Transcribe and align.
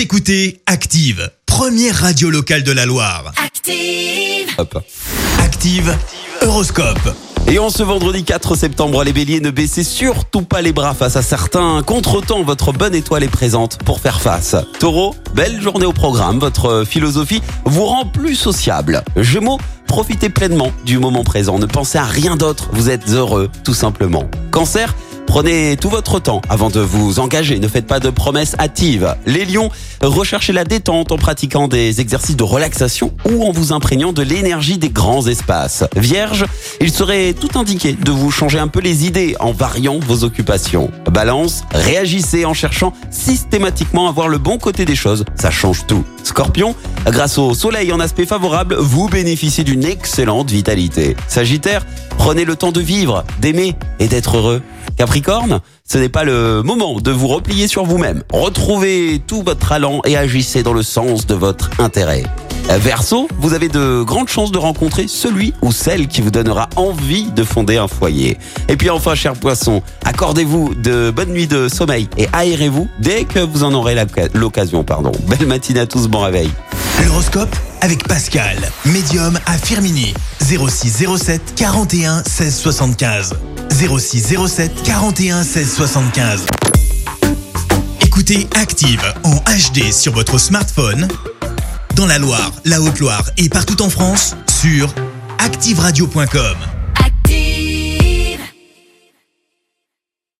Vous 0.00 0.04
écoutez 0.04 0.62
Active, 0.64 1.30
première 1.44 1.94
radio 1.94 2.30
locale 2.30 2.62
de 2.62 2.72
la 2.72 2.86
Loire. 2.86 3.34
Active. 3.36 4.48
Hop. 4.56 4.82
Active, 5.38 5.94
Horoscope. 6.40 7.14
Et 7.46 7.58
en 7.58 7.68
ce 7.68 7.82
vendredi 7.82 8.24
4 8.24 8.54
septembre, 8.54 9.04
les 9.04 9.12
béliers, 9.12 9.40
ne 9.40 9.50
baissez 9.50 9.84
surtout 9.84 10.40
pas 10.40 10.62
les 10.62 10.72
bras 10.72 10.94
face 10.94 11.16
à 11.16 11.22
certains. 11.22 11.82
Contre-temps, 11.82 12.42
votre 12.44 12.72
bonne 12.72 12.94
étoile 12.94 13.24
est 13.24 13.28
présente 13.28 13.76
pour 13.84 14.00
faire 14.00 14.22
face. 14.22 14.56
Taureau, 14.78 15.14
belle 15.34 15.60
journée 15.60 15.84
au 15.84 15.92
programme. 15.92 16.38
Votre 16.38 16.84
philosophie 16.86 17.42
vous 17.66 17.84
rend 17.84 18.06
plus 18.06 18.36
sociable. 18.36 19.04
Gémeaux, 19.16 19.58
profitez 19.86 20.30
pleinement 20.30 20.72
du 20.86 20.98
moment 20.98 21.24
présent. 21.24 21.58
Ne 21.58 21.66
pensez 21.66 21.98
à 21.98 22.04
rien 22.04 22.36
d'autre. 22.36 22.70
Vous 22.72 22.88
êtes 22.88 23.10
heureux, 23.10 23.50
tout 23.64 23.74
simplement. 23.74 24.30
Cancer, 24.50 24.94
Prenez 25.30 25.76
tout 25.76 25.90
votre 25.90 26.18
temps 26.18 26.42
avant 26.48 26.70
de 26.70 26.80
vous 26.80 27.20
engager. 27.20 27.60
Ne 27.60 27.68
faites 27.68 27.86
pas 27.86 28.00
de 28.00 28.10
promesses 28.10 28.56
hâtives. 28.58 29.14
Les 29.26 29.44
lions, 29.44 29.70
recherchez 30.02 30.52
la 30.52 30.64
détente 30.64 31.12
en 31.12 31.18
pratiquant 31.18 31.68
des 31.68 32.00
exercices 32.00 32.34
de 32.34 32.42
relaxation 32.42 33.14
ou 33.30 33.44
en 33.44 33.52
vous 33.52 33.72
imprégnant 33.72 34.12
de 34.12 34.22
l'énergie 34.22 34.76
des 34.76 34.90
grands 34.90 35.24
espaces. 35.24 35.84
Vierge, 35.94 36.46
il 36.80 36.90
serait 36.90 37.32
tout 37.32 37.56
indiqué 37.56 37.92
de 37.92 38.10
vous 38.10 38.32
changer 38.32 38.58
un 38.58 38.66
peu 38.66 38.80
les 38.80 39.06
idées 39.06 39.36
en 39.38 39.52
variant 39.52 40.00
vos 40.00 40.24
occupations. 40.24 40.90
Balance, 41.08 41.62
réagissez 41.70 42.44
en 42.44 42.52
cherchant 42.52 42.92
systématiquement 43.12 44.08
à 44.08 44.12
voir 44.12 44.26
le 44.26 44.38
bon 44.38 44.58
côté 44.58 44.84
des 44.84 44.96
choses. 44.96 45.24
Ça 45.36 45.52
change 45.52 45.86
tout. 45.86 46.04
Scorpion, 46.24 46.74
grâce 47.06 47.38
au 47.38 47.54
soleil 47.54 47.92
en 47.92 48.00
aspect 48.00 48.26
favorable, 48.26 48.74
vous 48.74 49.08
bénéficiez 49.08 49.62
d'une 49.62 49.84
excellente 49.84 50.50
vitalité. 50.50 51.14
Sagittaire, 51.28 51.86
prenez 52.20 52.44
le 52.44 52.54
temps 52.54 52.70
de 52.70 52.82
vivre, 52.82 53.24
d'aimer 53.40 53.74
et 53.98 54.06
d'être 54.06 54.36
heureux. 54.36 54.60
Capricorne, 54.98 55.60
ce 55.88 55.96
n'est 55.96 56.10
pas 56.10 56.22
le 56.22 56.62
moment 56.62 57.00
de 57.00 57.10
vous 57.10 57.28
replier 57.28 57.66
sur 57.66 57.86
vous-même. 57.86 58.22
Retrouvez 58.30 59.22
tout 59.26 59.42
votre 59.42 59.66
talent 59.66 60.02
et 60.04 60.18
agissez 60.18 60.62
dans 60.62 60.74
le 60.74 60.82
sens 60.82 61.26
de 61.26 61.34
votre 61.34 61.70
intérêt. 61.78 62.24
Verseau, 62.68 63.26
vous 63.38 63.54
avez 63.54 63.68
de 63.68 64.02
grandes 64.02 64.28
chances 64.28 64.52
de 64.52 64.58
rencontrer 64.58 65.08
celui 65.08 65.54
ou 65.62 65.72
celle 65.72 66.08
qui 66.08 66.20
vous 66.20 66.30
donnera 66.30 66.68
envie 66.76 67.24
de 67.32 67.42
fonder 67.42 67.78
un 67.78 67.88
foyer. 67.88 68.36
Et 68.68 68.76
puis 68.76 68.90
enfin, 68.90 69.14
cher 69.14 69.32
poisson, 69.32 69.82
accordez-vous 70.04 70.74
de 70.74 71.10
bonnes 71.10 71.32
nuits 71.32 71.48
de 71.48 71.68
sommeil 71.68 72.06
et 72.18 72.28
aérez-vous 72.34 72.86
dès 72.98 73.24
que 73.24 73.38
vous 73.38 73.64
en 73.64 73.72
aurez 73.72 73.96
l'occasion. 74.34 74.84
Pardon. 74.84 75.12
Belle 75.26 75.48
matinée 75.48 75.80
à 75.80 75.86
tous, 75.86 76.06
bon 76.06 76.20
réveil. 76.20 76.50
L'horoscope? 77.02 77.56
Avec 77.80 78.06
Pascal, 78.06 78.56
médium 78.86 79.38
à 79.46 79.56
Firmini. 79.58 80.14
06 80.40 81.04
07 81.16 81.54
41 81.56 82.22
16 82.24 82.56
75. 82.56 83.34
06 83.70 84.36
07 84.48 84.82
41 84.82 85.42
16 85.42 85.74
75. 85.74 86.46
Écoutez 88.00 88.48
Active 88.54 89.02
en 89.24 89.36
HD 89.36 89.92
sur 89.92 90.12
votre 90.12 90.38
smartphone, 90.38 91.08
dans 91.94 92.06
la 92.06 92.18
Loire, 92.18 92.52
la 92.64 92.80
Haute-Loire 92.80 93.24
et 93.36 93.48
partout 93.48 93.80
en 93.82 93.90
France, 93.90 94.36
sur 94.60 94.92
activeradio.com. 95.38 96.79